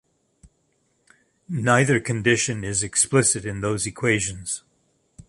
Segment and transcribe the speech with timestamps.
[1.47, 4.63] Neither condition is explicit in those equations.